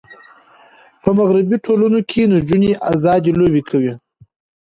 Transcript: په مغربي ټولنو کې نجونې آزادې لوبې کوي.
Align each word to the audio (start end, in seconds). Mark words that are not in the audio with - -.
په 1.01 1.09
مغربي 1.17 1.57
ټولنو 1.65 1.99
کې 2.09 2.21
نجونې 2.33 2.71
آزادې 2.91 3.31
لوبې 3.39 3.61
کوي. 3.69 3.93